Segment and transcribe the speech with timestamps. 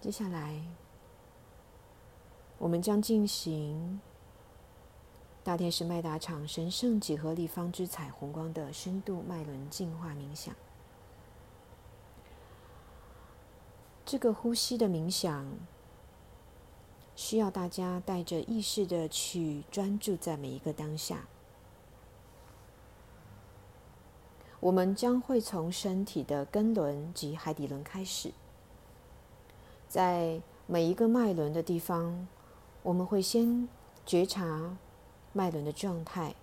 [0.00, 0.62] 接下来，
[2.56, 4.00] 我们将进行
[5.42, 10.54] 大天使麦达场神圣几何立方之彩虹光的深度脉轮净化冥想。
[14.06, 15.52] 这个呼吸的冥想，
[17.16, 21.26] 需要大家带着意识的去专注在每一个当下。
[24.60, 28.32] 我们将会从身体的根轮及海底轮开始。
[29.88, 32.28] 在每一个脉轮的地方，
[32.82, 33.66] 我们会先
[34.04, 34.76] 觉察
[35.32, 36.34] 脉轮的状态，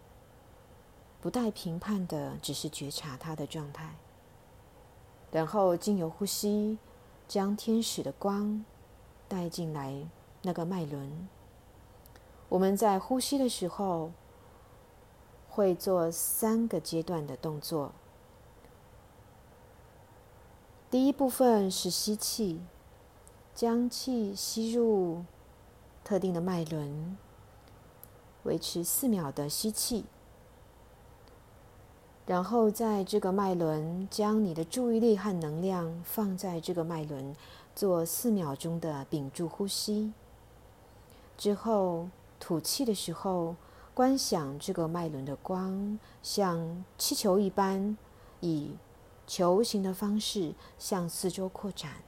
[1.21, 3.95] 不带评判的，只是觉察它的状态。
[5.31, 6.79] 然后经由呼吸，
[7.27, 8.65] 将天使的光
[9.27, 10.07] 带进来
[10.41, 11.27] 那个脉轮。
[12.49, 14.11] 我们在呼吸的时候
[15.49, 17.91] 会做三个阶段的动作。
[20.89, 22.61] 第一部分是吸气。
[23.55, 25.23] 将气吸入
[26.03, 27.17] 特定的脉轮，
[28.43, 30.03] 维持四秒的吸气，
[32.25, 37.33] 然后在这个脉轮将你的注意力和能量放在这个脉轮，
[37.73, 40.11] 做四秒钟的屏住呼吸。
[41.37, 43.55] 之后吐气的时候，
[43.93, 47.97] 观想这个脉轮的光像气球一般，
[48.41, 48.71] 以
[49.25, 52.03] 球形的方式向四周扩展。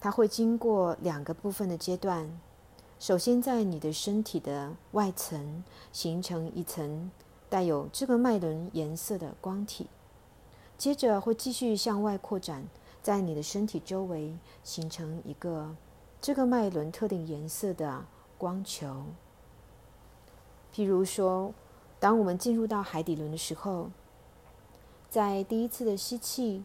[0.00, 2.40] 它会经过两个部分的阶段，
[3.00, 7.10] 首先在你的身体的外层形成一层
[7.48, 9.88] 带有这个脉轮颜色的光体，
[10.76, 12.68] 接着会继续向外扩展，
[13.02, 15.74] 在你的身体周围形成一个
[16.20, 18.04] 这个脉轮特定颜色的
[18.36, 19.04] 光球。
[20.72, 21.52] 譬如说，
[21.98, 23.90] 当我们进入到海底轮的时候，
[25.10, 26.62] 在第一次的吸气，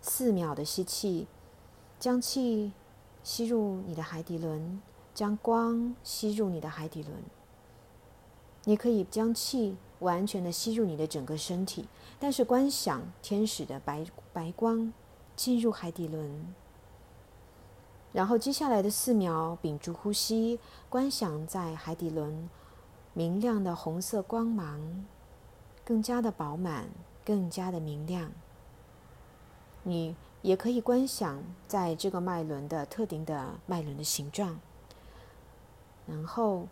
[0.00, 1.26] 四秒的吸气。
[2.00, 2.72] 将气
[3.22, 4.80] 吸入你的海底轮，
[5.12, 7.14] 将光吸入你的海底轮。
[8.64, 11.86] 你可以将气完全的吸入你的整个身体，
[12.18, 14.90] 但是观想天使的白白光
[15.36, 16.54] 进入海底轮。
[18.14, 20.58] 然后接下来的四秒屏住呼吸，
[20.88, 22.48] 观想在海底轮
[23.12, 25.04] 明亮的红色光芒
[25.84, 26.88] 更加的饱满，
[27.26, 28.32] 更加的明亮。
[29.82, 30.16] 你。
[30.42, 34.58] 也可以观想在这个脉轮的特定的脉轮的形状，
[36.06, 36.66] 然后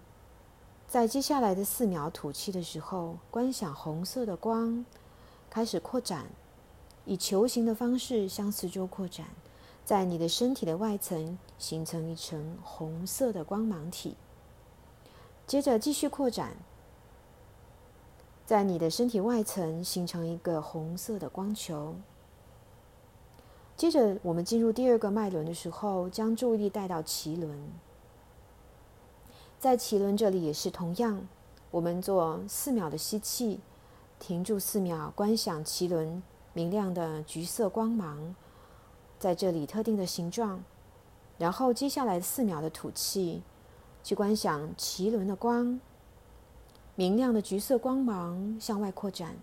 [0.87, 4.87] 在接下来的四秒吐气的时候，观想红色的光
[5.51, 6.31] 开始扩展，
[7.05, 9.27] 以球形的方式向四周扩展，
[9.85, 14.17] 在你的身体的外层形成一层红色的光芒体，
[15.47, 16.57] 接着继续扩展，
[18.47, 21.95] 在你的身体外层形成一个红色的光球。
[23.79, 27.57] 接着，我们进入第二个脉轮的时候，将注意力带到脐轮。
[29.61, 31.29] 在脐轮这里也是同样，
[31.71, 33.61] 我们做四秒的吸气，
[34.19, 36.21] 停住四秒，观想脐轮
[36.53, 38.35] 明亮的橘色光芒
[39.17, 40.65] 在这里特定的形状。
[41.39, 43.45] 然后接下来四秒的吐气，
[44.03, 45.79] 去观想脐轮的光，
[46.97, 49.37] 明亮的橘色光芒向外扩展。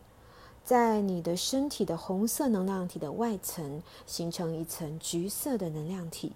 [0.66, 6.34] 在你的身体的红色能量体的外层形成一层橘色的能量体，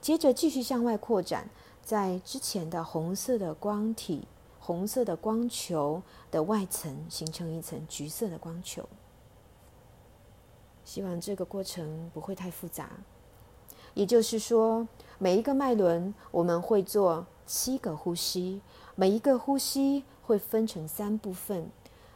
[0.00, 1.48] 接着继续向外扩展，
[1.84, 4.26] 在之前的红色的光体、
[4.58, 6.02] 红色的光球
[6.32, 8.88] 的外层形成一层橘色的光球。
[10.84, 12.90] 希望这个过程不会太复杂。
[13.94, 18.60] 也就是说，每一个脉轮我们会做七个呼吸，
[18.96, 21.70] 每一个呼吸会分成三部分。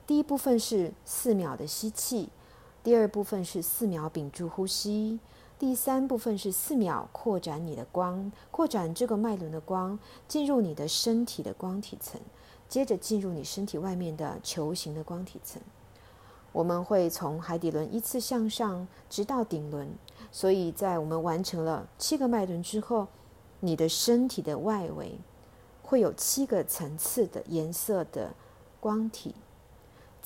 [0.06, 2.28] 第一部分是四秒的吸气，
[2.84, 5.18] 第二部分是四秒屏住呼吸，
[5.58, 12.20] 第三部分是四秒扩展你的光，扩展这个脉轮的光进入你的身体的光体层，
[12.68, 15.60] 接着进入你身体外面的球形的光体层。
[16.52, 19.88] 我们会从海底轮依次向上，直到顶轮。
[20.30, 23.08] 所以在我们完成了七个脉轮之后，
[23.58, 25.18] 你的身体的外围
[25.82, 28.32] 会有七个层次的颜色的
[28.78, 29.34] 光体。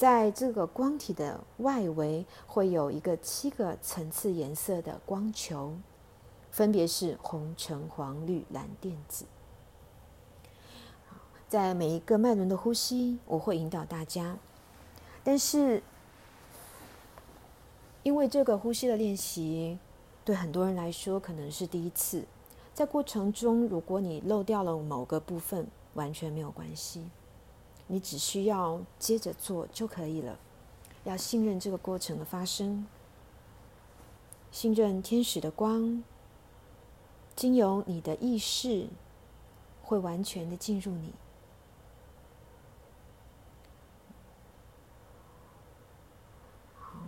[0.01, 5.75] 在这个光体的外围会有一个七个层次颜色的光球，
[6.51, 9.27] 分别是红、橙、黄、绿、蓝、靛、紫。
[11.51, 14.39] 在每一个脉轮的呼吸，我会引导大家。
[15.23, 15.83] 但是，
[18.03, 19.79] 因为这个呼吸的练习
[20.25, 22.25] 对很多人来说可能是第一次，
[22.73, 27.05] 在过程中如果你漏掉了某个部分，完全没有关系。
[27.93, 30.39] 你只需要接着做就可以了。
[31.03, 32.87] 要信任这个过程的发生，
[34.53, 36.05] 信任天使的光
[37.35, 38.87] 经由你的意识，
[39.83, 41.13] 会完全的进入你。
[46.79, 47.01] 好，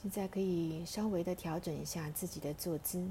[0.00, 3.04] 现在可以稍微的调整一下自己的坐姿，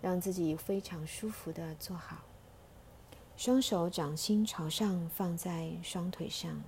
[0.00, 2.18] 让自己非常舒服的坐好，
[3.36, 6.62] 双手掌心朝上放在双腿上。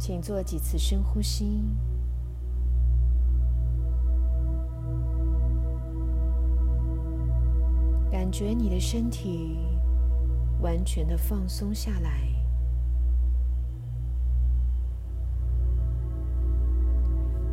[0.00, 1.62] 请做几次深呼吸，
[8.30, 9.58] 感觉你的身体
[10.60, 12.28] 完全的放松下来。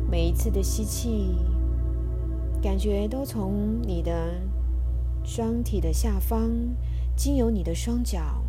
[0.08, 1.34] 每一次的吸气，
[2.62, 4.40] 感觉都从你的
[5.24, 6.48] 双体的下方，
[7.16, 8.40] 经由你的双脚。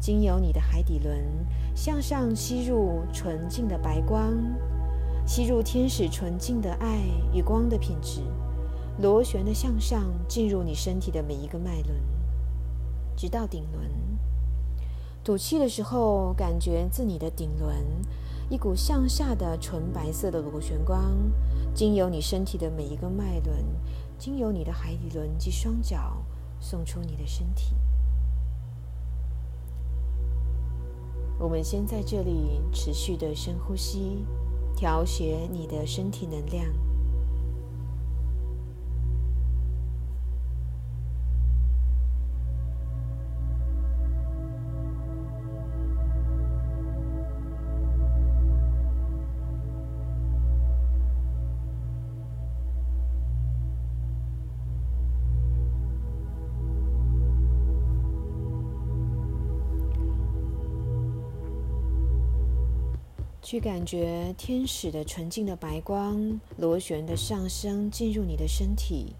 [0.00, 1.14] 经由你的海底轮
[1.74, 4.32] 向上吸入纯净的白光，
[5.26, 7.02] 吸入天使纯净的爱
[7.34, 8.22] 与光的品质，
[9.02, 12.00] 螺旋的向上进入你身体的每一个脉轮，
[13.16, 13.90] 直到顶轮。
[15.24, 17.74] 吐气的时候，感觉自你的顶轮
[18.48, 21.00] 一股向下的纯白色的螺旋光，
[21.74, 23.64] 经由你身体的每一个脉轮，
[24.18, 26.22] 经由你的海底轮及双脚
[26.60, 27.74] 送出你的身体。
[31.38, 34.24] 我们先在这里持续的深呼吸，
[34.76, 36.83] 调节你的身体能量。
[63.44, 69.14] 去感觉天使的纯净的白光螺旋的上升进入你的身体，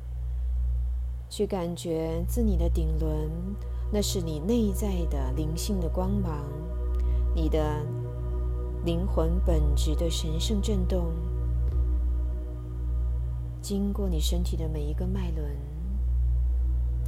[1.28, 3.30] 去感觉自你的顶轮，
[3.92, 6.42] 那是你内在的灵性的光芒，
[7.34, 7.84] 你的
[8.86, 11.12] 灵魂本质的神圣震动，
[13.60, 15.54] 经过你身体的每一个脉轮，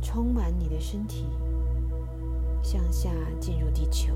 [0.02, 1.24] 充满你的身体，
[2.62, 3.10] 向下
[3.40, 4.12] 进入地球。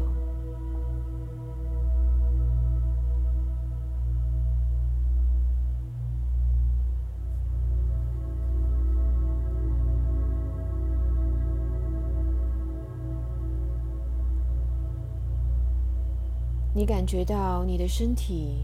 [16.80, 18.56] 你感觉到你的身体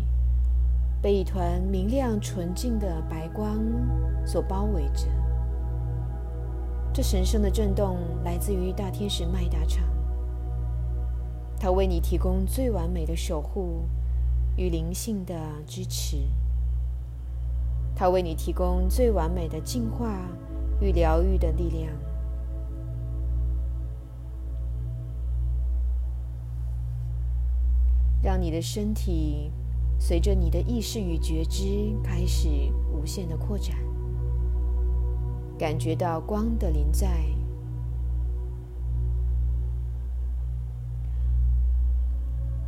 [1.02, 3.58] 被一团明亮纯净的白光
[4.24, 5.06] 所包围着。
[6.94, 9.84] 这神圣的震动来自于大天使麦达场，
[11.60, 13.86] 它为你提供最完美的守护
[14.56, 16.16] 与灵性的支持，
[17.94, 20.26] 它为你提供最完美的净化
[20.80, 21.92] 与疗愈的力量。
[28.26, 29.52] 让你的身体
[30.00, 32.48] 随着你的意识与觉知开始
[32.92, 33.76] 无限的扩展，
[35.56, 37.08] 感觉到光的临在。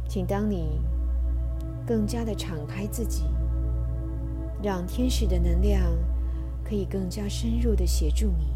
[0.06, 0.80] 请当你
[1.84, 3.24] 更加的敞开自己，
[4.62, 5.82] 让天使的能量
[6.62, 8.54] 可以更加深入的协助你，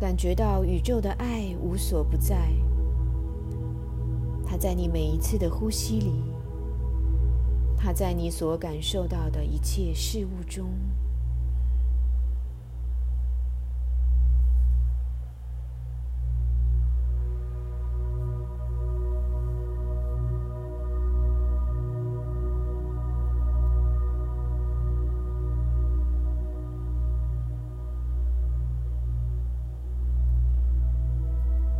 [0.00, 2.50] 感觉到宇宙的爱无所不在。
[4.54, 6.12] 它在你每一次的呼吸里，
[7.76, 10.70] 它在你所感受到的一切事物中。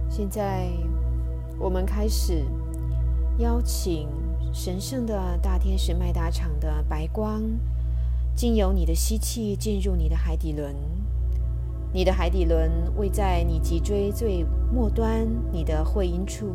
[0.09, 0.73] 现在，
[1.57, 2.45] 我们开始。
[3.39, 4.09] 邀请
[4.53, 7.43] 神圣的大天使麦达场的白光，
[8.33, 10.73] 经由你的吸气进入你的海底轮。
[11.93, 16.55] 你的海底轮位在你脊椎最末端，你的会阴处。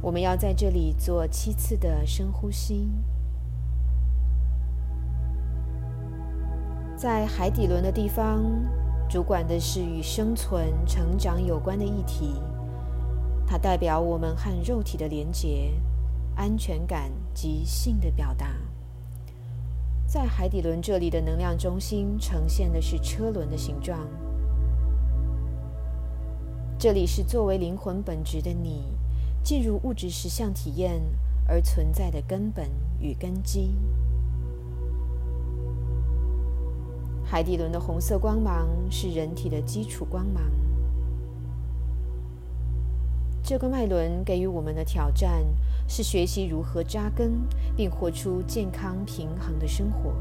[0.00, 2.88] 我们要在这里做七次的深呼吸。
[6.96, 8.42] 在海底轮的地方，
[9.06, 12.40] 主管的是与生存、成长有关的议题。
[13.50, 15.72] 它代表我们和肉体的连结、
[16.36, 18.54] 安全感及性的表达。
[20.06, 24.00] 在海底轮这里的能量中心呈现的是车轮的形状，
[26.78, 28.84] 这里是作为灵魂本质的你
[29.42, 31.00] 进入物质实相体验
[31.46, 32.68] 而存在的根本
[33.00, 33.74] 与根基。
[37.24, 40.42] 海底轮的红色光芒是人体的基础光芒。
[43.48, 45.42] 这个脉轮给予我们的挑战
[45.88, 47.40] 是学习如何扎根，
[47.74, 50.12] 并活出健康平衡的生活。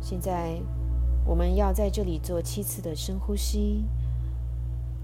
[0.00, 0.60] 现在，
[1.24, 3.84] 我们要在这里做七次的深呼吸，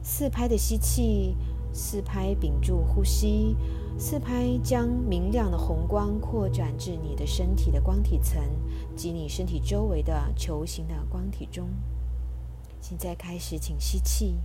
[0.03, 1.37] 四拍的吸气，
[1.73, 3.57] 四拍屏住呼吸。
[3.97, 8.43] 四拍将明亮的红光扩展至你的身体的光体层
[8.97, 11.69] 及你身体周围的球形的光体中。
[12.81, 14.37] 现在开始，请吸气。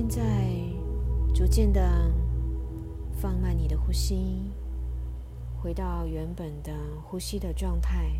[0.00, 0.22] 现在，
[1.34, 1.82] 逐渐的
[3.20, 4.44] 放慢你的呼吸，
[5.60, 8.12] 回到原本的呼吸的状态，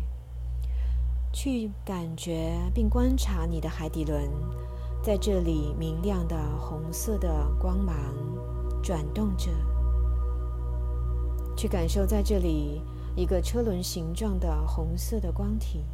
[1.31, 4.29] 去感觉并观察你的海底轮，
[5.01, 7.95] 在这里明亮的红色的光芒
[8.83, 9.49] 转动着，
[11.55, 12.81] 去感受在这里
[13.15, 15.85] 一个车轮形状的红色的光体，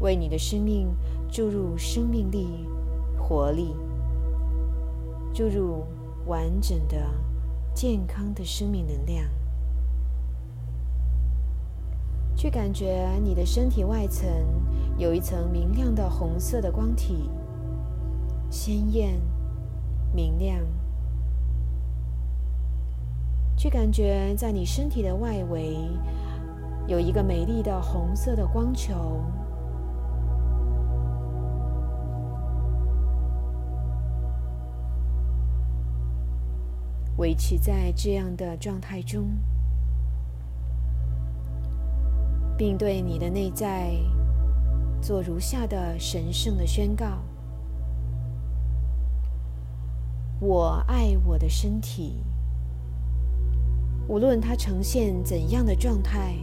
[0.00, 0.94] 为你的生命
[1.32, 2.68] 注入生命力、
[3.16, 3.74] 活力。
[5.34, 5.84] 注入
[6.26, 6.96] 完整的、
[7.74, 9.26] 健康的生命能量，
[12.36, 14.28] 去感觉你的身体外层
[14.96, 17.28] 有一层明亮的红色的光体，
[18.48, 19.20] 鲜艳、
[20.14, 20.60] 明亮。
[23.56, 25.76] 去感觉在你身体的外围
[26.86, 29.20] 有一个美丽的红色的光球。
[37.24, 39.30] 维持在这样的状态中，
[42.54, 43.94] 并对你的内在
[45.00, 47.22] 做如下的神圣的宣告：
[50.38, 52.22] 我爱我的身体，
[54.06, 56.36] 无论它呈现怎样的状态，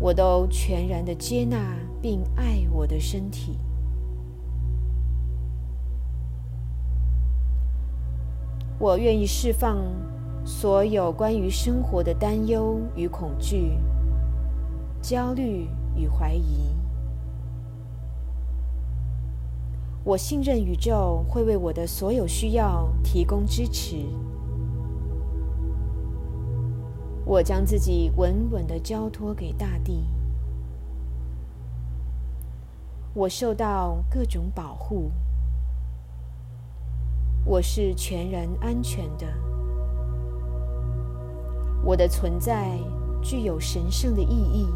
[0.00, 3.60] 我都全然的接纳并爱我的身体。
[8.82, 9.78] 我愿意释放
[10.44, 13.78] 所有关于生活的担忧与恐惧、
[15.00, 16.74] 焦虑与怀疑。
[20.02, 24.04] 我信任宇宙会为我的所有需要提供支持。
[27.24, 30.08] 我将自己稳稳的交托给大地。
[33.14, 35.12] 我受到各种保护。
[37.44, 39.26] 我是全然安全的，
[41.84, 42.78] 我的存在
[43.20, 44.68] 具有神圣的意义。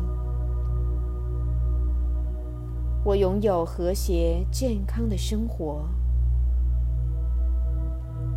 [3.05, 5.89] 我拥有和谐健康的生活。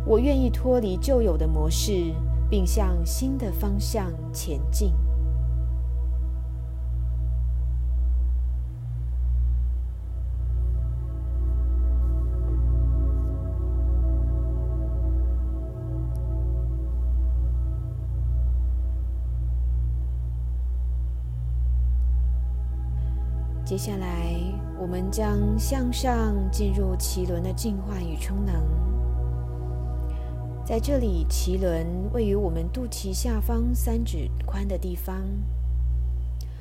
[0.06, 2.14] 我愿意脱离旧有的模式，
[2.48, 4.94] 并向新的方向前进。
[23.70, 24.34] 接下来，
[24.80, 28.52] 我们将向上进入脐轮的净化与充能。
[30.64, 35.22] 在这里，脐轮位于我们肚脐下方三指宽的地方。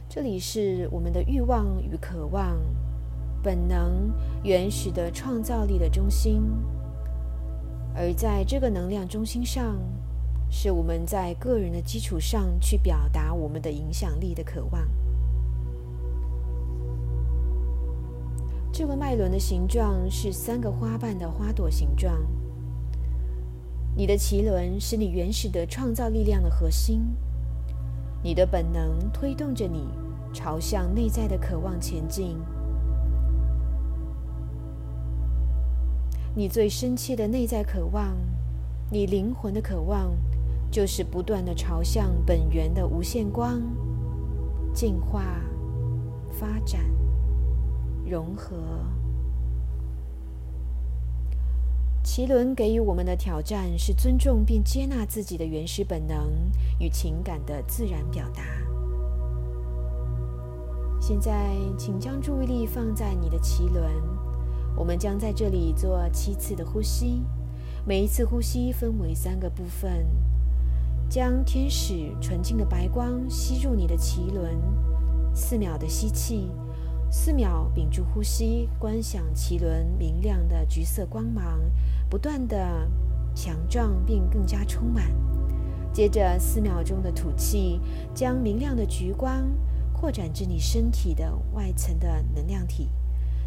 [0.08, 2.60] 这里是我们的欲望与渴望、
[3.42, 4.14] 本能、
[4.44, 6.44] 原始的创造力的中心。
[7.96, 9.80] 而在这个能量中心上，
[10.48, 14.88] 是我们在个人的基础上去表达我们的影响力的渴望。
[18.80, 22.18] 这个脉轮的形状是三个花瓣的花朵形状。
[23.94, 27.02] 你的脐轮是你原始的创造力量的核心，
[28.24, 29.90] 你的本能推动着你
[30.32, 32.38] 朝向内在的渴望前进。
[36.34, 38.16] 你最深切的内在渴望，
[38.90, 40.10] 你灵魂的渴望，
[40.72, 43.62] 就是不断的朝向本源的无限光
[44.74, 45.26] 进化、
[46.32, 46.99] 发展。
[48.10, 48.56] 融合。
[52.02, 58.42] 奇轮给予我们的挑战是尊重并接纳自己的原始本能与情感的自然表达。
[61.00, 63.86] 现在，请将注意力放在你的奇轮，
[64.76, 67.24] 我们将在这里做七次的呼吸，
[67.86, 70.06] 每一次呼吸分为三个部分，
[71.10, 74.60] 将天使纯净的白光吸入你的奇轮，
[75.34, 76.50] 四秒的吸气。
[77.12, 81.60] 四秒屏住呼吸，观想脐轮明亮的橘色光芒
[82.08, 82.88] 不断的
[83.34, 85.06] 强壮并更加充满。
[85.92, 87.82] 接着四秒钟的吐气，
[88.14, 89.50] 将明亮的橘光
[89.92, 92.90] 扩展至你身体的外层的能量体，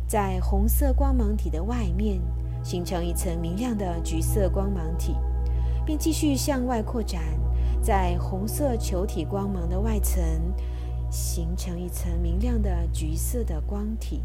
[0.08, 2.20] 在红色光芒体的外面
[2.64, 5.14] 形成一层明亮的橘色光芒体，
[5.86, 7.22] 并继续向外扩展，
[7.80, 10.20] 在红色球体光芒的外层。
[11.12, 14.22] 形成一层明亮的橘色的光体，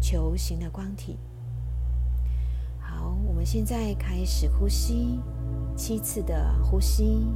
[0.00, 1.18] 球形的光体。
[2.78, 5.18] 好，我们现在开始呼吸，
[5.76, 7.26] 七次的呼吸。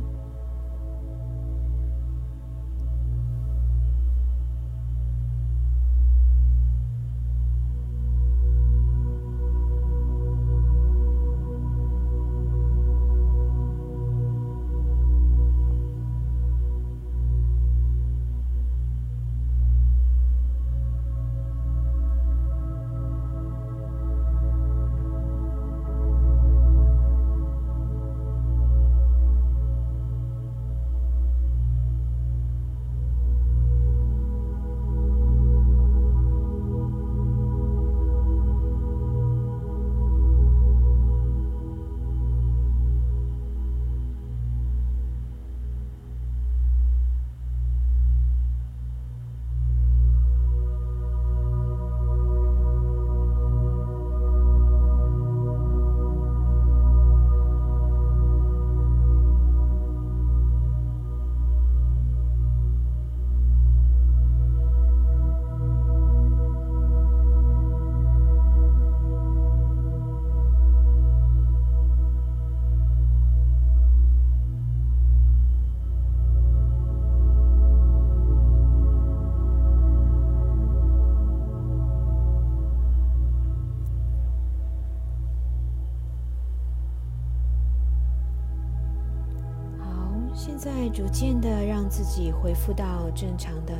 [90.92, 93.72] 逐渐的让自己恢复到正常的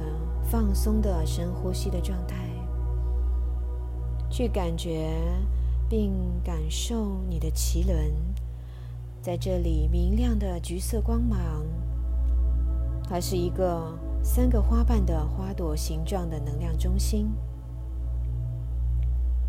[0.42, 2.36] 放松的深呼吸的状态，
[4.30, 5.14] 去感觉
[5.90, 8.12] 并感受你的脐轮，
[9.20, 11.66] 在这里明亮的橘色光芒，
[13.04, 17.30] 它是一个三个花瓣的花朵形状的能量中心，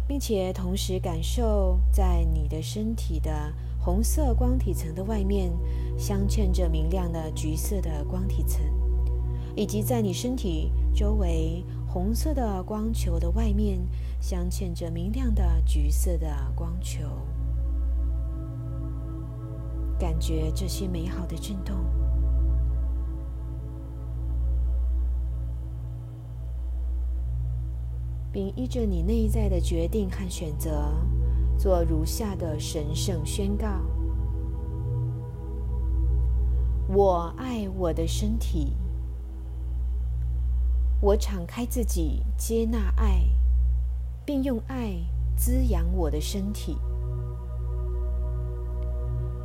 [0.06, 3.54] 并且同时感受在你的身体的。
[3.84, 5.52] 红色光体层的外面
[5.98, 8.64] 镶嵌着明亮的橘色的光体层，
[9.58, 13.86] 以及在你身体周围红色的光球的外面
[14.22, 17.02] 镶嵌着明亮的橘色的光球。
[20.00, 21.76] 感觉这些美好的震动，
[28.32, 30.90] 并依着你内在的决定和选择。
[31.64, 33.68] 做如下的神圣宣告：
[36.90, 38.76] 我爱我的身体，
[41.00, 43.24] 我敞开自己，接纳爱，
[44.26, 44.98] 并用爱
[45.38, 46.78] 滋养我的身体。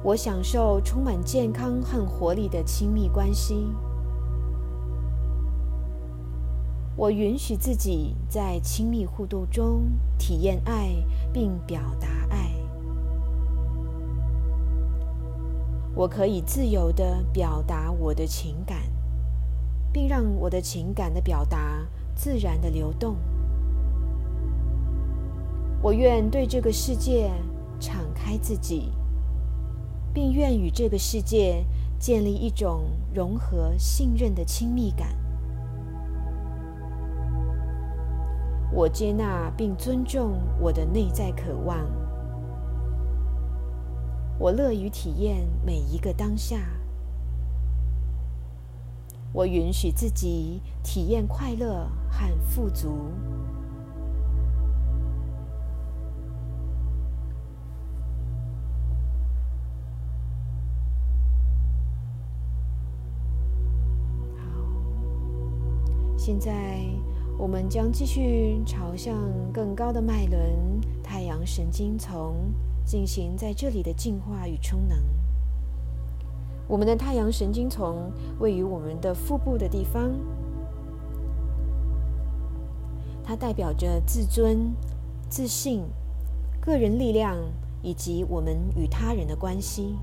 [0.02, 3.68] 我享受充满健康和活力的亲密关系。
[6.98, 9.84] 我允许自己在亲密互动中
[10.18, 10.88] 体验爱
[11.32, 12.52] 并表达爱。
[15.94, 18.78] 我可以自由的表达我的情感，
[19.92, 23.14] 并让我的情感的表达自然的流动。
[25.80, 27.30] 我愿对这个世界
[27.78, 28.90] 敞开自己，
[30.12, 31.64] 并愿与这个世界
[31.96, 35.16] 建立一种融合、信任的亲密感。
[38.70, 41.78] 我接纳并尊重我的内在渴望。
[44.38, 46.58] 我乐于体验每一个当下。
[49.32, 53.10] 我允许自己体验快乐和富足。
[64.36, 64.44] 好，
[66.16, 67.07] 现在。
[67.38, 69.14] 我们将继续朝向
[69.52, 70.40] 更高的脉轮——
[71.04, 72.52] 太阳神经丛
[72.84, 74.98] 进行在这里的净化与充能。
[76.66, 80.10] 我们的太阳神经丛位于我们的腹部的地方，
[83.22, 84.74] 它代表着自尊、
[85.28, 85.84] 自信、
[86.60, 87.38] 个人力量
[87.82, 89.96] 以及我们与他人的关系。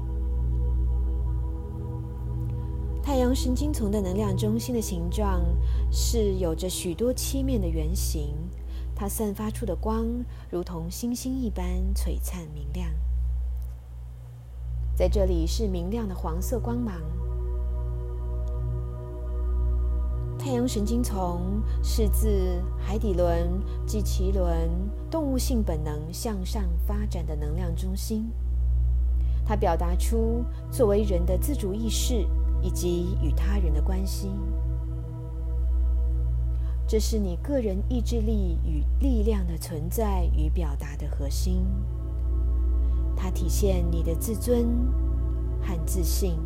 [3.05, 5.39] 太阳神经丛的能量中心的形状
[5.91, 8.33] 是有着许多切面的圆形，
[8.95, 10.07] 它散发出的光
[10.49, 11.63] 如同星星一般
[11.93, 12.89] 璀璨明亮。
[14.95, 16.95] 在这里是明亮的黄色光芒。
[20.39, 23.47] 太阳神经丛是自海底轮
[23.85, 24.67] 及脐轮
[25.11, 28.31] 动物性本能向上发展的能量中心，
[29.45, 32.27] 它表达出作为人的自主意识。
[32.65, 34.27] 以及与他人的关系，
[36.87, 41.63] 这是你个人意志力与力量的存在与表达的核心。
[43.15, 44.65] 它体现你的自尊
[45.61, 46.39] 和自信。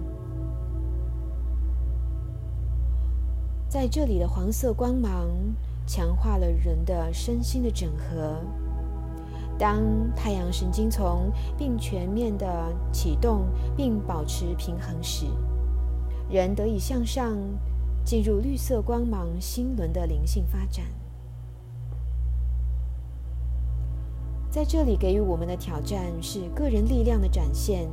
[3.69, 5.29] 在这里的黄色光芒
[5.87, 8.41] 强化了人的身心的整合。
[9.57, 9.81] 当
[10.17, 13.45] 太阳神经丛并全面的启动
[13.77, 15.25] 并保持平衡时。
[16.29, 17.35] 人得以向上，
[18.05, 20.85] 进入绿色光芒星轮的灵性发展。
[24.51, 27.89] 在这里给予我们的挑战是个人力量的展现，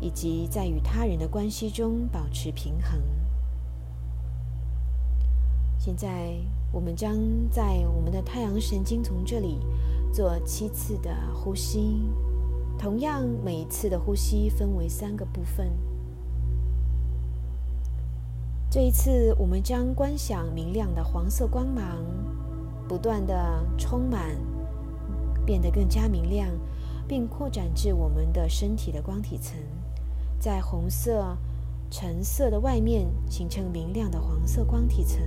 [0.00, 3.00] 以及在与他人的关系中保持平衡。
[5.78, 6.34] 现在，
[6.72, 7.16] 我们将
[7.48, 9.60] 在我们的太阳神经丛这里
[10.12, 12.02] 做七次的呼吸，
[12.76, 15.70] 同样每一次的呼吸分为三个部分。
[18.70, 22.04] 这一次，我们将观想明亮的黄色光芒，
[22.86, 24.36] 不断的充满，
[25.46, 26.50] 变得更加明亮，
[27.08, 29.58] 并扩展至我们的身体的光体层，
[30.38, 31.34] 在红色、
[31.90, 35.22] 橙色的外面形成明亮的黄色光体层，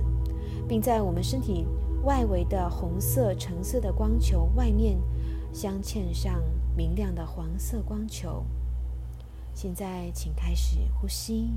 [0.68, 1.66] 并在我们身体
[2.04, 4.96] 外围的红色、橙色的光球外面
[5.52, 6.40] 镶嵌上
[6.76, 8.46] 明亮的黄色光球。
[9.52, 11.50] 现在，请开始呼吸。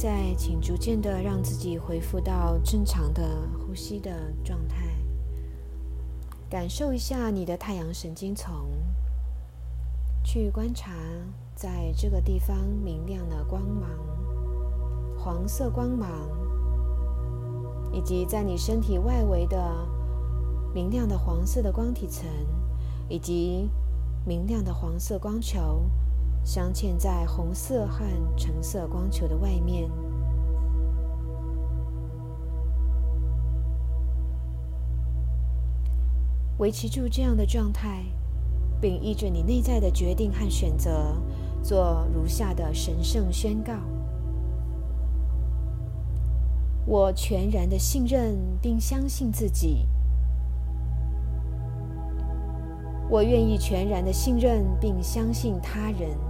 [0.00, 3.22] 在，请逐渐的让自己恢复到正常的
[3.58, 4.96] 呼吸的状态，
[6.48, 8.50] 感受一下你的太阳神经丛，
[10.24, 10.90] 去观察
[11.54, 13.90] 在这个地方明亮的光芒，
[15.18, 16.08] 黄色光芒，
[17.92, 19.86] 以及在你身体外围的
[20.72, 22.26] 明亮的黄色的光体层，
[23.06, 23.68] 以及
[24.24, 25.82] 明亮的黄色光球。
[26.42, 28.04] 镶嵌在红色和
[28.36, 29.88] 橙色光球的外面，
[36.58, 38.04] 维持住这样的状态，
[38.80, 41.16] 并依着你内在的决定和选择，
[41.62, 43.74] 做如下的神圣宣告：
[46.84, 49.86] 我全然的信任并相信自己。
[53.08, 56.29] 我愿意全然的信任并相信他人。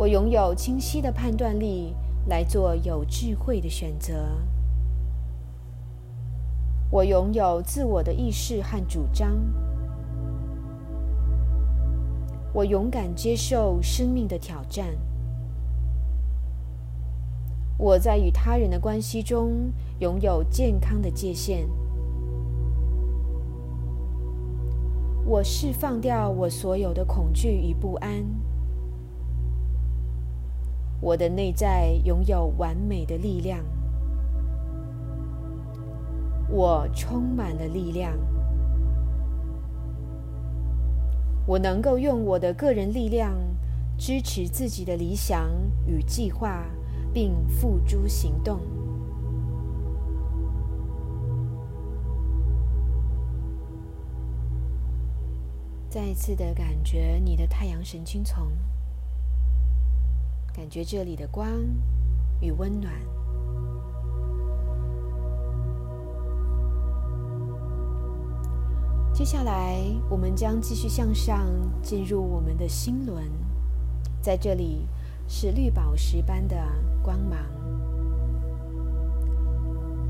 [0.00, 1.94] 我拥有清晰的判断力
[2.26, 4.14] 来做有智慧的选择。
[6.90, 9.36] 我拥有自我的意识和主张。
[12.54, 14.86] 我勇敢接受生命的挑战。
[17.76, 21.68] 我在与他人的关系中拥有健康的界限。
[25.26, 28.49] 我释放掉我所有的恐惧与不安。
[31.00, 33.64] 我的内在拥有完美的力量，
[36.48, 38.12] 我充满了力量，
[41.46, 43.34] 我能够用我的个人力量
[43.96, 45.50] 支持自己的理想
[45.86, 46.66] 与计划，
[47.14, 48.60] 并付诸行动。
[55.88, 58.52] 再一次的感觉你的太阳神经丛。
[60.52, 61.48] 感觉这里的光
[62.40, 62.92] 与温暖。
[69.12, 71.46] 接下来，我们将继续向上
[71.82, 73.24] 进入我们的心轮，
[74.20, 74.86] 在这里
[75.28, 76.56] 是绿宝石般的
[77.02, 77.38] 光芒。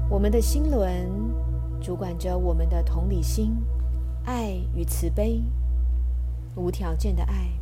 [0.09, 1.09] 我们的心轮
[1.81, 3.57] 主管着我们的同理心、
[4.25, 5.43] 爱与慈悲、
[6.55, 7.60] 无条件的爱。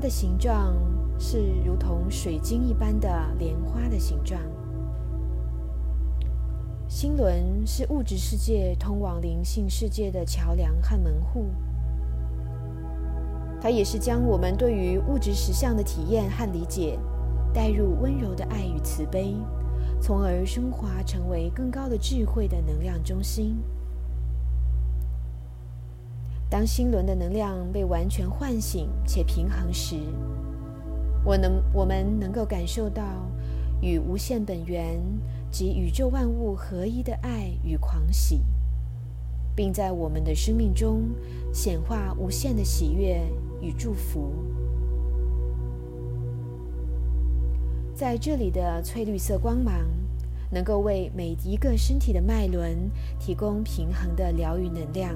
[0.00, 0.74] 它的形状
[1.18, 3.06] 是如同水晶一般的
[3.38, 4.40] 莲花的形状。
[6.88, 11.48] 心轮是物质世界通往灵性世界的桥梁和门户，
[13.60, 16.98] 它也是将我们对于物质实相的体验和理解
[17.52, 19.36] 带入温柔的爱与慈悲，
[20.00, 23.58] 从而升华成为更高的智慧的能量中心。
[26.50, 29.94] 当心轮的能量被完全唤醒且平衡时，
[31.24, 33.02] 我能我们能够感受到
[33.80, 35.00] 与无限本源
[35.48, 38.42] 及宇宙万物合一的爱与狂喜，
[39.54, 41.10] 并在我们的生命中
[41.52, 43.22] 显化无限的喜悦
[43.62, 44.32] 与祝福。
[47.94, 49.86] 在这里的翠绿色光芒，
[50.50, 55.14] 能够为每一个身体的脉轮提供平衡的疗愈能量。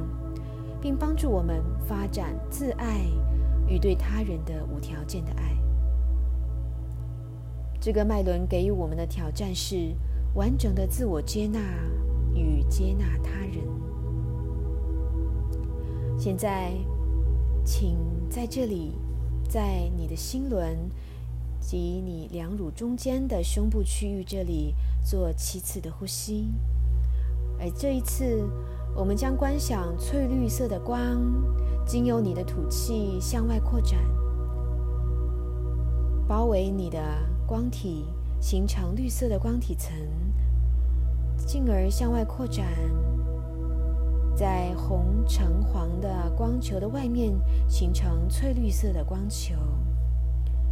[0.85, 3.07] 并帮助我们发展自爱
[3.67, 5.57] 与对他人的无条件的爱。
[7.81, 9.95] 这个脉轮给予我们的挑战是
[10.35, 11.59] 完整的自我接纳
[12.35, 13.65] 与接纳他人。
[16.19, 16.75] 现在，
[17.65, 17.97] 请
[18.29, 18.99] 在这里，
[19.49, 20.77] 在你的心轮
[21.59, 26.53] 及你两乳中间的胸部区域这里做七次的呼吸，
[27.59, 28.47] 而这一次。
[28.97, 31.21] 我们将观想翠绿色的光，
[31.85, 33.99] 经由你的吐气向外扩展，
[36.29, 37.01] 包围你的
[37.45, 38.07] 光体，
[38.41, 39.93] 形成绿色的光体层，
[41.37, 42.67] 进而向外扩展，
[44.37, 47.35] 在红、橙、黄的光球的外面
[47.69, 49.57] 形成翠绿色的光球。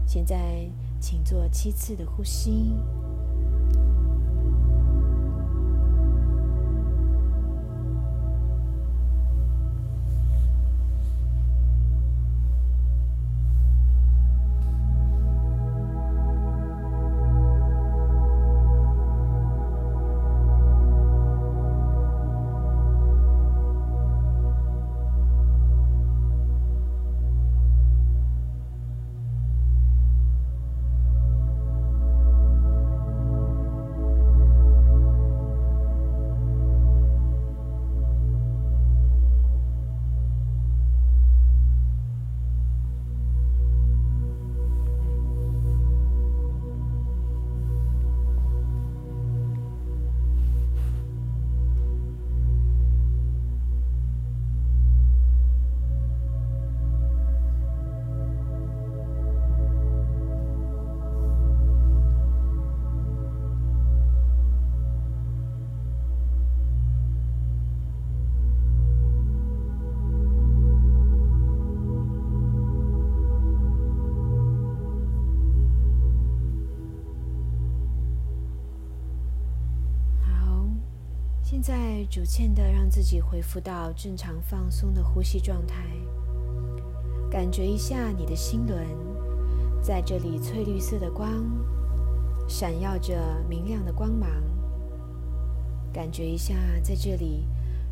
[0.06, 2.76] 现在，请做七次的呼吸。
[82.22, 85.82] 逐渐的让自己恢复到正常放松的呼吸状态，
[87.28, 88.86] 感觉一下你的心轮，
[89.82, 91.28] 在这里翠绿色的光，
[92.46, 94.30] 闪耀着明亮的光芒。
[95.92, 97.44] 感觉一下在这里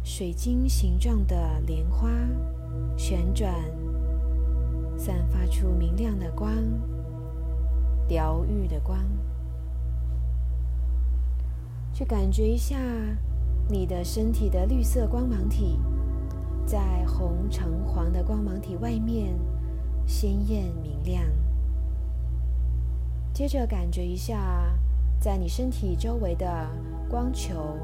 [0.04, 2.08] 水晶形状的莲花
[2.96, 3.52] 旋转，
[4.96, 6.54] 散发出明亮的光，
[8.06, 8.96] 疗愈的光。
[11.92, 12.76] 去感觉一下
[13.70, 15.78] 你的身体的绿色光芒体，
[16.66, 19.32] 在红橙黄的光芒体外面
[20.04, 21.22] 鲜艳明亮。
[23.32, 24.76] 接着感觉一下，
[25.20, 26.68] 在你身体周围的
[27.08, 27.78] 光球，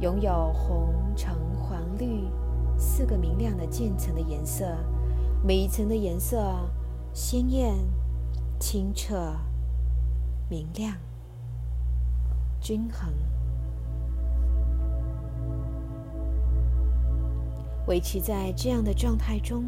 [0.00, 2.28] 拥有红橙黄绿
[2.76, 4.76] 四个明亮的渐层的颜色，
[5.44, 6.52] 每一层的颜色
[7.14, 7.76] 鲜艳、
[8.58, 9.36] 清澈、
[10.48, 10.96] 明亮。
[12.60, 13.10] 均衡，
[17.86, 19.64] 维持在这样的状态中，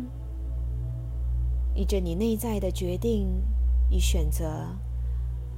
[1.74, 3.42] 依着你内在的决定
[3.90, 4.66] 与选择，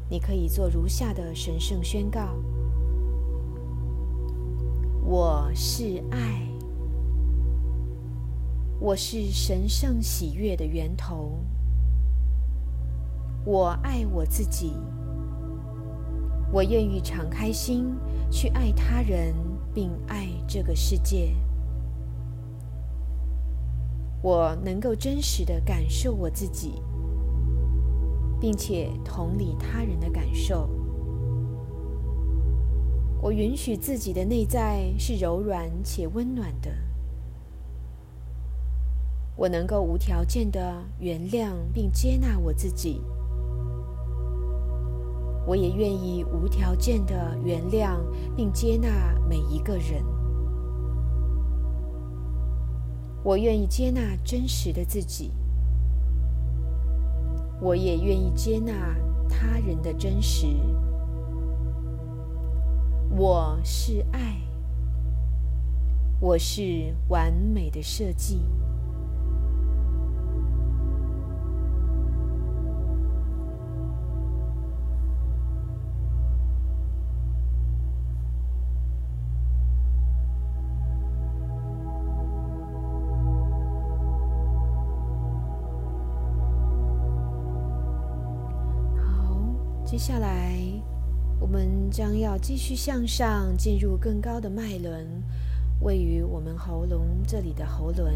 [0.09, 2.37] 你可以做如下的神圣宣告：
[5.05, 6.49] 我是爱，
[8.81, 11.45] 我是神圣喜悦的源头，
[13.45, 14.73] 我爱我自己。
[16.53, 17.97] 我愿意敞开心
[18.31, 19.35] 去爱他人，
[19.75, 21.35] 并爱这个世界。
[24.25, 26.81] 我能够真实的感受我自己，
[28.41, 30.67] 并且同理他人的感受。
[33.21, 36.71] 我允许自己的内在是柔软且温暖的。
[39.37, 43.03] 我能够无条件的原谅并接纳我自己。
[45.47, 47.99] 我也愿意无条件的原谅
[48.35, 48.89] 并接纳
[49.29, 50.14] 每一个人。
[53.25, 55.33] 我愿意接纳真实的自己。
[57.59, 58.95] 我也愿意接纳
[59.27, 60.47] 他人的真实。
[63.11, 64.37] 我是爱。
[66.21, 68.43] 我是完美的设计。
[90.07, 90.55] 接下来，
[91.41, 95.07] 我们将要继续向上，进入更高的脉轮，
[95.81, 98.15] 位于我们喉咙这里的喉轮。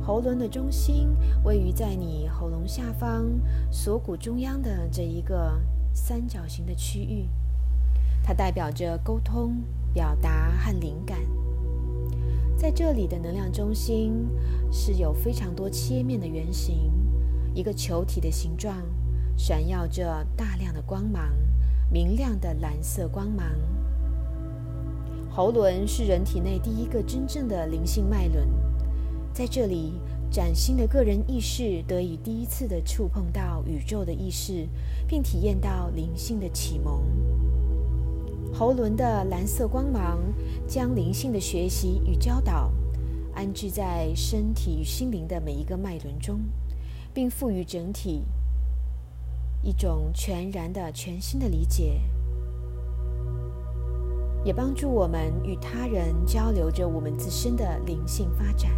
[0.00, 3.26] 喉轮的中心位于在你喉咙下方
[3.70, 5.60] 锁骨中央的这一个
[5.92, 7.28] 三角形的区域，
[8.22, 11.18] 它代表着沟通、表达和灵感。
[12.56, 14.26] 在这里的能量中心
[14.70, 16.90] 是有非常多切面的圆形，
[17.52, 18.74] 一个球体的形状。
[19.36, 21.32] 闪耀着大量的光芒，
[21.90, 23.46] 明亮的蓝色光芒。
[25.30, 28.46] 喉轮是人体内第一个真正的灵性脉轮，
[29.32, 29.94] 在这里，
[30.30, 34.68] 崭新的个人意识得以第一次的触碰到宇宙的意识，
[35.08, 37.02] 并体验到灵性的启蒙。
[38.54, 40.20] 喉轮的蓝色光芒
[40.68, 42.70] 将灵性的学习与教导
[43.34, 46.40] 安置在身体与心灵的每一个脉轮中，
[47.14, 48.22] 并赋予整体。
[49.62, 52.00] 一种全然的、全新的理解，
[54.44, 58.72] 也帮助我们与他人交流着我们自身的灵性发展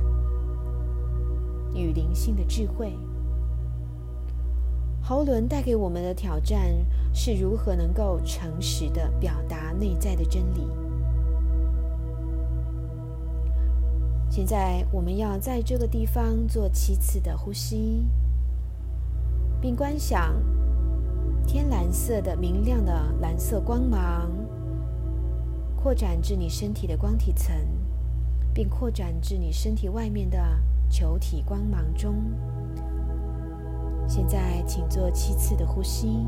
[1.74, 2.92] 与灵性的智慧。
[5.02, 6.60] 喉轮带给我们的挑战
[7.14, 10.68] 是如何能够诚实的表达内在的真理。
[14.28, 18.06] 现在，我们要在这个地方做七次的呼吸，
[19.62, 20.34] 并观想。
[21.46, 24.30] 天蓝色的明亮的蓝色光芒，
[25.76, 27.54] 扩展至你身体的光体层，
[28.52, 30.38] 并扩展至你身体外面的
[30.90, 32.16] 球体光芒中。
[34.08, 36.26] 现在，请做七次的呼吸。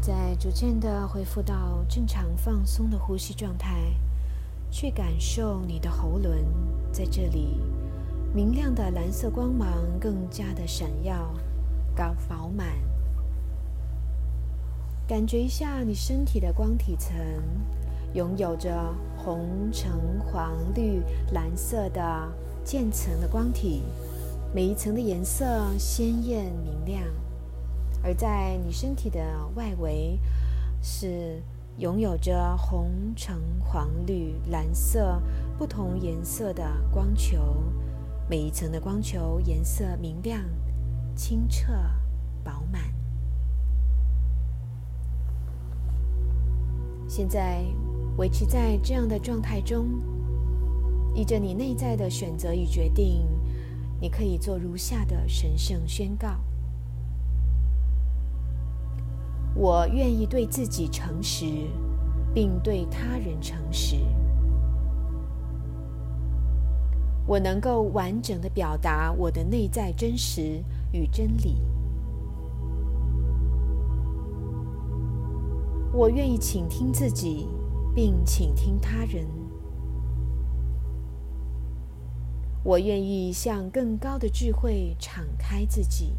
[0.00, 3.94] 在逐渐的恢复到正常放松的呼吸状态，
[4.70, 6.42] 去感受你的喉轮
[6.90, 7.60] 在这里
[8.34, 9.68] 明亮的蓝色光芒
[10.00, 11.34] 更加的闪耀、
[11.94, 12.66] 高饱满。
[15.06, 17.14] 感觉一下你身体的光体层，
[18.14, 18.72] 拥有着
[19.18, 22.28] 红、橙、黄、绿、蓝色的
[22.64, 23.82] 渐层的光体，
[24.54, 25.44] 每一层的颜色
[25.78, 27.04] 鲜艳明亮。
[28.02, 29.20] 而在你身体的
[29.54, 30.18] 外围，
[30.82, 31.42] 是
[31.78, 35.20] 拥有着红、橙、黄、绿、蓝色
[35.58, 37.62] 不同颜色的光球，
[38.28, 40.42] 每一层的光球颜色明亮、
[41.14, 41.72] 清澈、
[42.42, 42.82] 饱满。
[47.06, 47.62] 现在
[48.16, 50.00] 维持在这样的状态中，
[51.14, 53.26] 依着你内在的选择与决定，
[54.00, 56.38] 你可以做如下的神圣宣告。
[59.54, 61.44] 我愿意对自己诚实，
[62.32, 63.96] 并对他人诚实。
[67.26, 71.60] 我能够完整的表达我的内在真实与真理。
[75.92, 77.48] 我愿意倾听自己，
[77.94, 79.26] 并倾听他人。
[82.62, 86.14] 我愿意向更高的智慧敞开自己。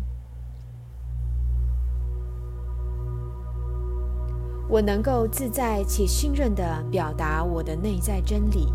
[4.71, 8.71] 我能够自在且信任的表达我的内在真理。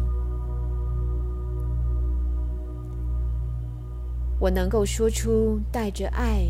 [4.38, 6.42] 我能够说出带着爱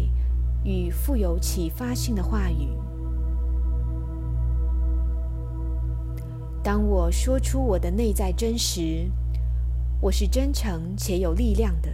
[0.64, 2.68] 与富有启发性的话语。
[6.61, 9.09] 当我说出我的内在真实，
[10.01, 11.88] 我是真诚且有力量的。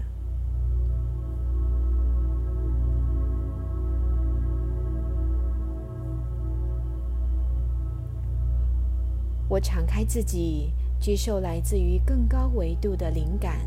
[9.53, 13.61] 我敞开自己，接受来自于更高维度的灵感。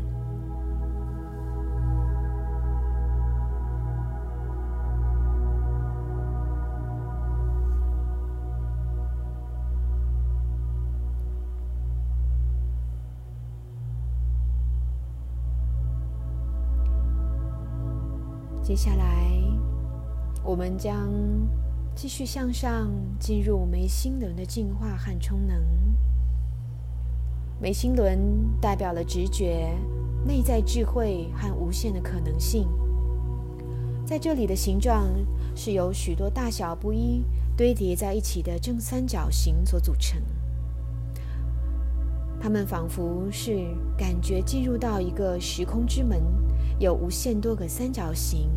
[18.60, 19.40] 接下来，
[20.42, 21.08] 我们将。
[21.96, 25.56] 继续向上，进入眉心轮的净化和充能。
[27.58, 28.20] 眉心轮
[28.60, 29.74] 代表了直觉、
[30.22, 32.68] 内在智慧和无限的可能性。
[34.04, 35.06] 在这里的形状
[35.54, 37.24] 是由许多大小不一、
[37.56, 40.20] 堆叠在一起的正三角形所组成。
[42.38, 46.22] 它们仿佛是感觉进入到一个时空之门，
[46.78, 48.50] 有无限多个三角形。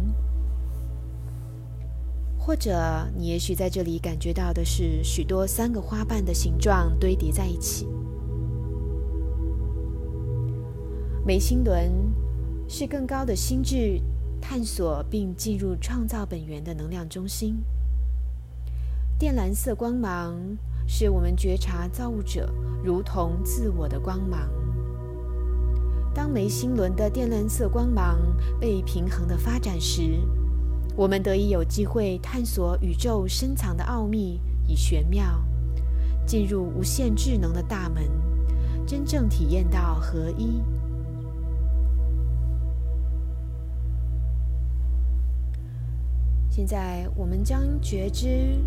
[2.49, 7.87] 或者，你也许在这里感觉到的是许多三个花瓣的形状堆叠在一起。
[11.23, 11.91] 眉心轮
[12.67, 14.01] 是更高的心智
[14.41, 17.63] 探索并进入创造本源的能量中心。
[19.19, 20.35] 靛蓝色光芒
[20.87, 22.51] 是我们觉察造物者
[22.83, 24.49] 如同自我的光芒。
[26.15, 28.17] 当眉心轮的靛蓝色光芒
[28.59, 30.19] 被平衡的发展时，
[30.95, 35.41] 我们得以有机会探索宇宙深藏的奥秘与玄妙，
[36.25, 38.03] 进入无限智能的大门，
[38.85, 40.61] 真正体验到合一。
[46.49, 48.57] 现在，我们将觉知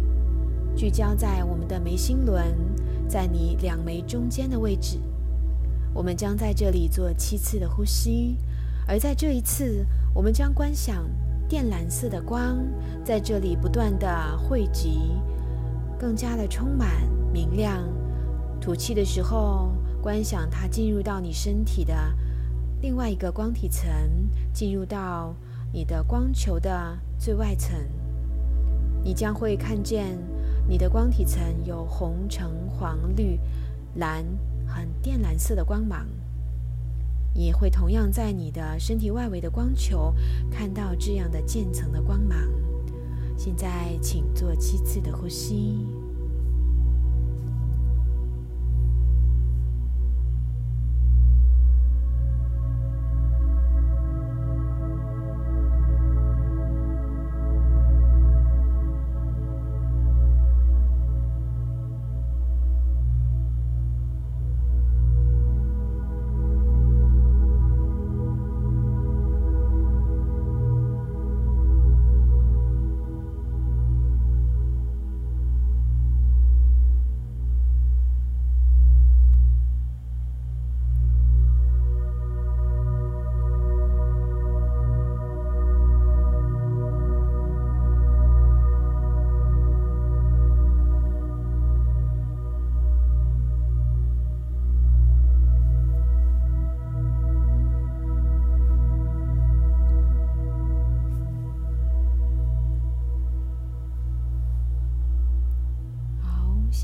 [0.75, 2.57] 聚焦在我们的眉心轮，
[3.07, 4.99] 在你两眉中间的位置。
[5.93, 8.39] 我们将在这里做七次的呼吸，
[8.89, 11.05] 而在这一次，我们将观想。
[11.53, 12.67] 靛蓝色的光
[13.05, 15.21] 在这里不断的汇集，
[15.99, 17.85] 更加的充满明亮。
[18.59, 21.95] 吐气的时候，观想它进入到你身体的
[22.81, 23.87] 另外一个光体层，
[24.51, 25.37] 进入到
[25.71, 27.79] 你的光球的最外层。
[29.05, 30.19] 你将会看见
[30.67, 33.39] 你的光体层有红、橙、黄、绿、
[33.97, 34.25] 蓝，
[34.67, 36.07] 很靛蓝色的光芒。
[37.35, 40.15] 你也会同样在你的身体外围的光球
[40.51, 42.37] 看到这样的渐层的光芒。
[43.37, 45.87] 现在，请做七次的呼吸。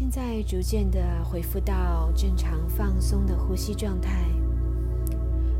[0.00, 4.28] 现在逐渐的恢复到正常放松的呼吸状态，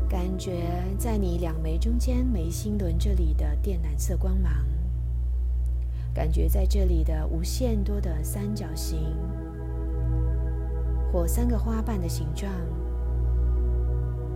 [0.07, 0.63] 感觉
[0.97, 4.53] 在你两眉中间眉心轮这里的靛蓝色光芒，
[6.13, 9.13] 感觉在这里的无限多的三角形
[11.11, 12.49] 或三个花瓣的形状，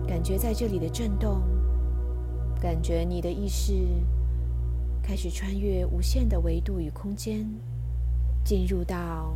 [0.06, 1.40] 感觉在这里的震动，
[2.60, 3.72] 感觉你的意识
[5.02, 7.48] 开始穿越无限的维度与空间，
[8.44, 9.34] 进入到。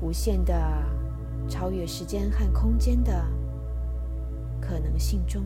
[0.00, 0.82] 无限的
[1.48, 3.24] 超越时间和空间的
[4.60, 5.42] 可能性中，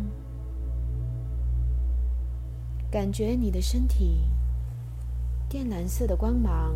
[2.90, 4.28] 感觉你的身体
[5.48, 6.74] 靛蓝色的光芒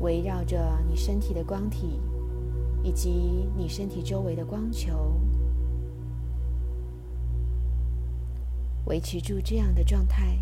[0.00, 2.00] 围绕着你身体的光体，
[2.82, 5.12] 以及你身体周围的光球，
[8.86, 10.38] 维持住这样的状态，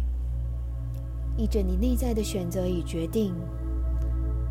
[1.37, 3.35] 依着你内在的选择与决定。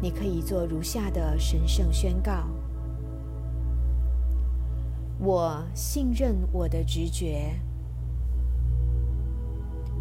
[0.06, 2.46] 你可以做如下的神圣宣告：
[5.18, 7.56] 我信任我的直觉，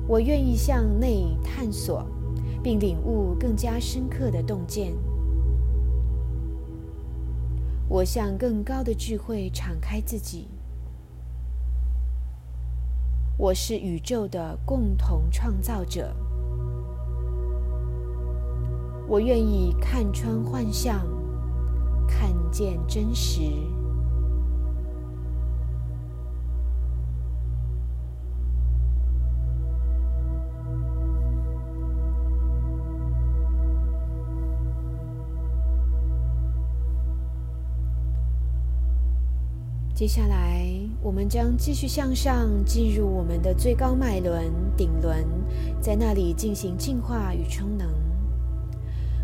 [0.06, 2.06] 我愿意向内探索，
[2.62, 4.94] 并领悟更加深刻的洞见。
[7.88, 10.48] 我向更高的智慧敞开自己。
[13.38, 16.14] 我是宇宙的共同创造者。
[19.06, 21.06] 我愿意看穿幻象，
[22.08, 23.42] 看见真实。
[39.94, 40.66] 接下来，
[41.00, 45.24] 我们将继续向上，进入我们的最高脉轮顶轮，
[45.80, 48.03] 在那里进行净化与充能。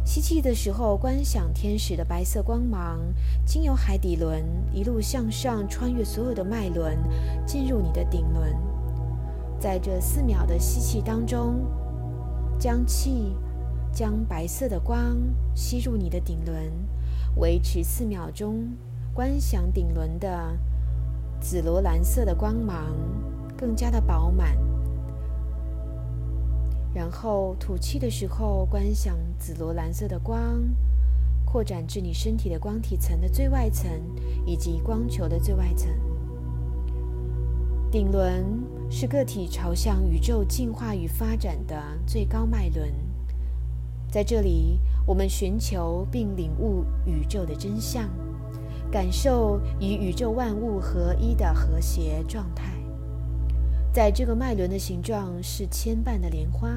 [0.05, 2.99] 吸气的时候，观想天使的白色光芒
[3.45, 6.99] 经由海底轮一路向上，穿越所有的脉轮，
[7.47, 8.57] 进入你的顶轮。
[9.59, 11.67] 在这四秒的吸气当中，
[12.59, 13.37] 将气
[13.93, 15.17] 将白色的光
[15.55, 16.73] 吸入你的顶轮，
[17.37, 18.67] 维持四秒钟，
[19.15, 20.59] 观想顶轮的
[21.41, 22.87] 紫罗兰色的光芒
[23.57, 24.57] 更加的饱满。
[26.93, 30.63] 然后吐气的时候，观想紫罗兰色的光
[31.45, 33.91] 扩展至你身体的光体层的最外层，
[34.45, 35.89] 以及光球的最外层。
[37.91, 38.45] 顶轮
[38.89, 41.77] 是个体朝向宇宙进化与发展的
[42.07, 42.93] 最高脉轮，
[44.09, 48.09] 在这里，我们寻求并领悟宇宙的真相，
[48.91, 52.80] 感受与宇宙万物合一的和谐状态。
[53.93, 56.71] 在这个脉轮的形状是牵绊的莲花，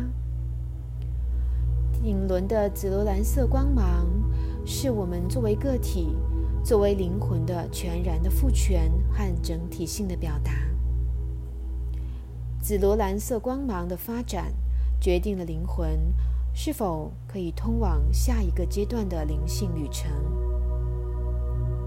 [2.01, 4.07] 顶轮的紫罗兰色光芒
[4.65, 6.15] 是我们作为个体、
[6.63, 10.53] 作为灵魂的全然的赋权和整体性的表达。
[12.59, 14.51] 紫罗兰色光芒的发展
[14.99, 16.11] 决定了灵魂
[16.51, 20.09] 是否可以通往下一个阶段的灵性旅程。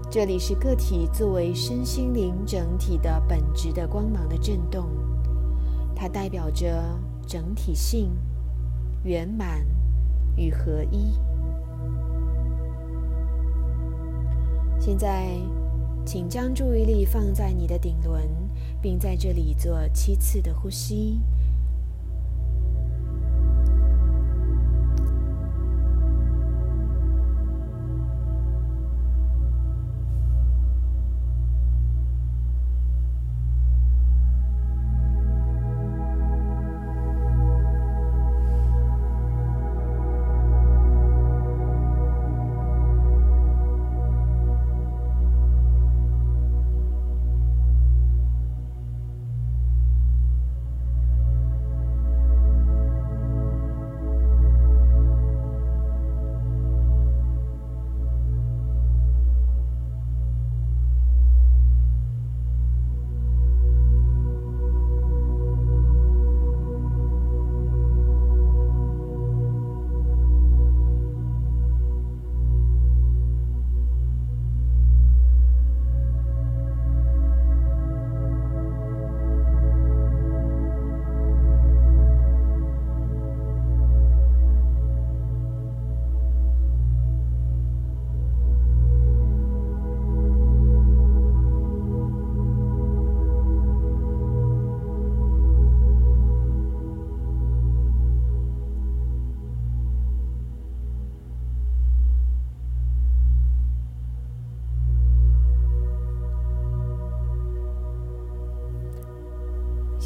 [0.09, 4.87] 这里是个体作为身心灵整体的本质的光芒的震动。
[5.99, 6.83] 它代表着
[7.25, 8.11] 整体性、
[9.03, 9.65] 圆满
[10.35, 11.17] 与合一。
[14.79, 15.27] 现在，
[16.05, 18.29] 请将注意力放在你的顶轮，
[18.79, 21.19] 并在这里做七次的呼吸。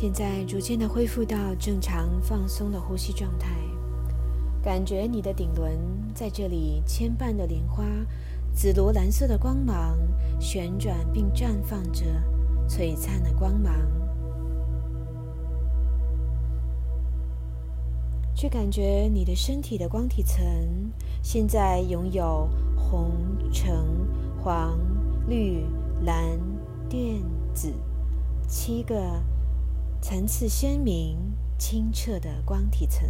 [0.01, 3.49] 现在逐渐的恢复到正常放松的呼吸状态，
[4.63, 5.77] 感觉你的顶轮
[6.11, 7.83] 在这里牵绊的莲花，
[8.51, 9.99] 紫罗兰色的光芒
[10.39, 12.03] 旋转并绽放着
[12.67, 13.75] 璀璨的光芒，
[18.33, 20.43] 去感觉你的身体的光体层
[21.21, 23.11] 现在拥有红、
[23.53, 23.85] 橙、
[24.41, 24.79] 黄、
[25.27, 25.63] 绿、
[26.03, 26.39] 蓝、
[26.89, 27.21] 靛、
[27.53, 27.71] 紫
[28.47, 28.97] 七个。
[30.01, 31.15] 层次鲜明、
[31.59, 33.07] 清澈的光体层，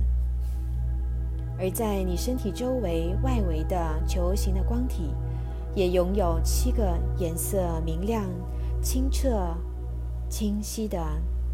[1.58, 5.10] 而在你身体周围外围的球形的光体，
[5.74, 8.30] 也拥有七个颜色明亮、
[8.82, 9.56] 清澈、
[10.30, 11.02] 清晰的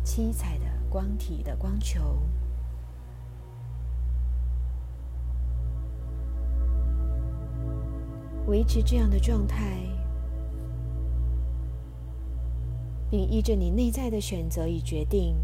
[0.03, 2.01] 七彩的光体的光球。
[8.47, 9.86] 维持这样的状态。
[13.09, 15.35] 并依着你内在的选择与决定，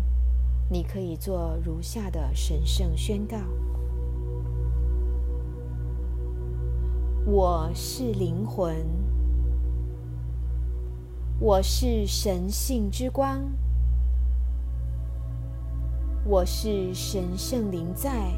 [0.70, 3.38] 你可以做如下的神圣宣告：
[7.26, 8.76] 我是灵魂，
[11.39, 13.49] 我是神性之光，
[16.26, 18.34] 我是神圣灵在，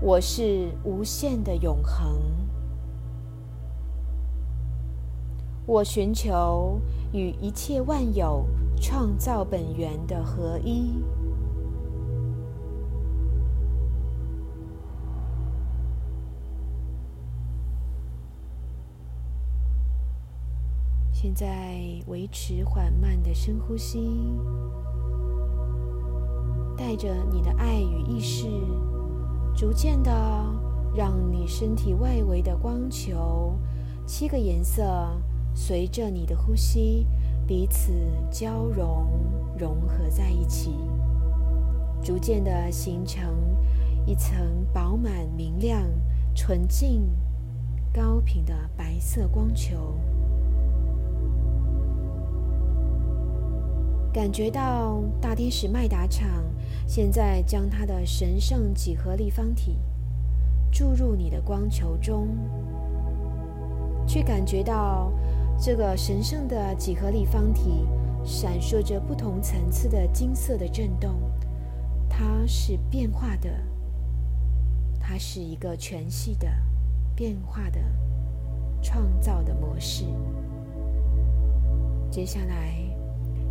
[0.00, 2.39] 我是无限的永恒。
[5.70, 6.80] 我寻求
[7.12, 8.44] 与一切万有
[8.74, 11.00] 创造本源的合一。
[21.12, 21.46] 现在
[22.08, 24.10] 维持缓慢的深呼吸，
[26.76, 28.48] 带着你的爱与意识，
[29.54, 30.10] 逐渐的
[30.96, 33.56] 让你身体外围的光球
[34.04, 34.82] 七个颜色。
[35.54, 37.06] 随着你的呼吸，
[37.46, 37.92] 彼此
[38.30, 39.06] 交融、
[39.58, 40.74] 融合在一起，
[42.02, 43.22] 逐渐的形成
[44.06, 45.82] 一层饱满、明亮、
[46.34, 47.10] 纯净、
[47.92, 49.94] 高频的白色光球。
[54.12, 56.28] 感觉到大天使麦达场
[56.86, 59.78] 现在将它的神圣几何立方体
[60.72, 62.28] 注入你的光球中，
[64.06, 65.12] 去感觉到。
[65.62, 67.86] 这个神圣的几何立方体
[68.24, 71.20] 闪烁着不同层次的金色的震动，
[72.08, 73.50] 它是变化的，
[74.98, 76.48] 它是一个全系的
[77.14, 77.78] 变化的
[78.80, 80.06] 创造的模式。
[82.10, 82.74] 接下来，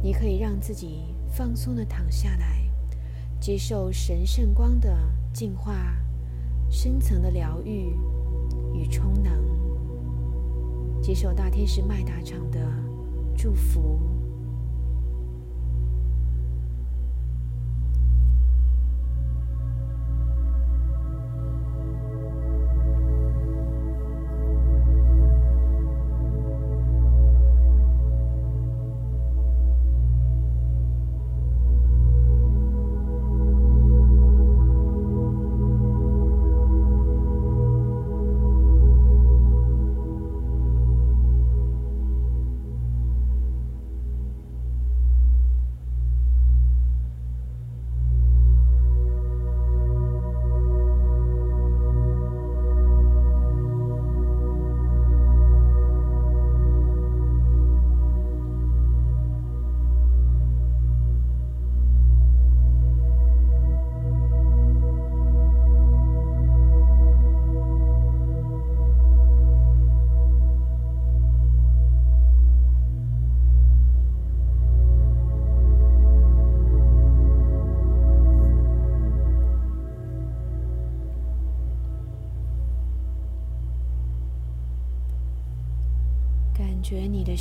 [0.01, 2.63] 你可以让自己放松的躺下来，
[3.39, 4.97] 接受神圣光的
[5.31, 5.95] 净化、
[6.71, 7.95] 深层的疗愈
[8.73, 9.58] 与充能。
[11.01, 12.59] 接受大天使麦达场的
[13.37, 14.18] 祝福。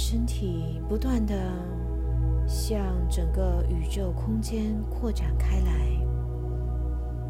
[0.01, 1.35] 身体不断的
[2.47, 2.81] 向
[3.11, 5.91] 整个宇宙空间扩展开来，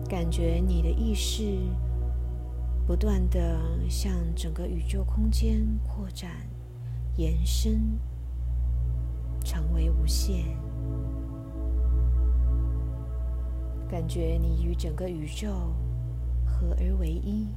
[0.06, 1.58] 感觉你的意识
[2.86, 3.58] 不断的
[3.88, 6.30] 向整个宇宙空间扩展、
[7.16, 7.98] 延伸，
[9.42, 10.44] 成为无限。
[13.88, 15.48] 感觉你与整个宇宙
[16.44, 17.48] 合而为一。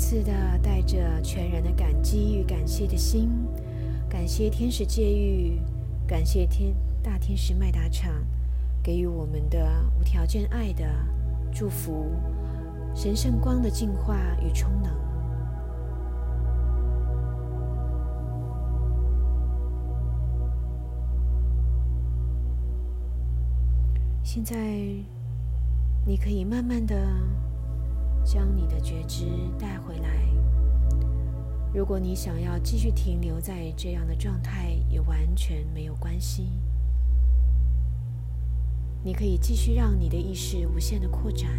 [0.00, 0.32] 次的
[0.62, 3.28] 带着全然的感激与感谢的心，
[4.08, 5.60] 感谢天使戒狱，
[6.06, 8.10] 感谢天大天使麦达场
[8.82, 9.58] 给予我们的
[10.00, 10.84] 无条件爱的
[11.52, 12.06] 祝福，
[12.94, 14.90] 神圣光的净化与充能。
[24.22, 24.56] 现在，
[26.06, 26.96] 你可以慢慢的
[28.30, 29.26] 将你的觉知
[29.58, 30.24] 带回来。
[31.74, 36.46] 如果你想要继续停留在这样的状态，也完全没有关系。
[39.02, 41.50] 你可以继续让你的意识无限的扩展。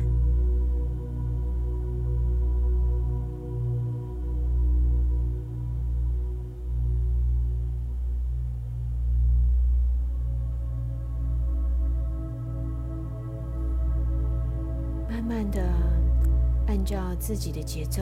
[17.34, 18.02] 自己的节奏，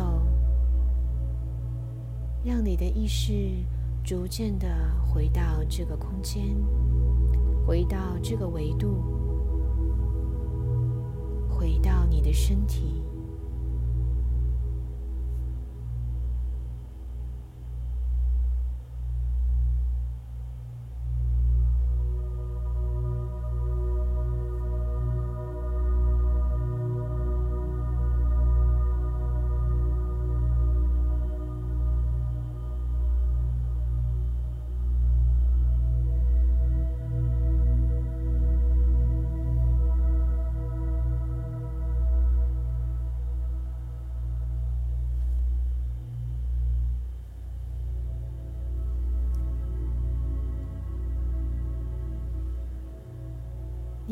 [2.43, 3.31] 让你的意识
[4.03, 4.67] 逐渐的
[5.05, 6.57] 回到这个空间，
[7.63, 9.03] 回到这个维度，
[11.47, 12.98] 回到你的身体。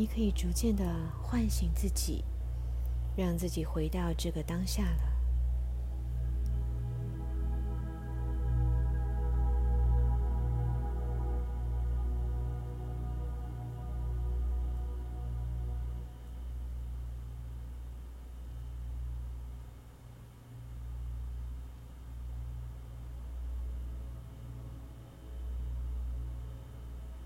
[0.07, 0.83] 可以逐渐的
[1.21, 2.23] 唤醒自己，
[3.15, 5.16] 让自己回到这个当下了。